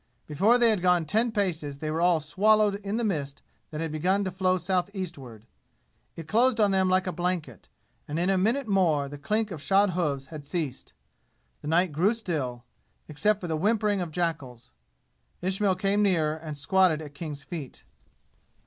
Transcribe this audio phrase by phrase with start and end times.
[0.25, 3.91] Before they had gone ten paces they were all swallowed in the mist that had
[3.91, 5.45] begun to flow southeastward;
[6.15, 7.69] it closed on them like a blanket,
[8.07, 10.93] and in a minute more the clink of shod hooves had ceased.
[11.61, 12.63] The night grew still,
[13.07, 14.71] except for the whimpering of jackals.
[15.43, 17.85] Ismail came nearer and squatted at King's feet.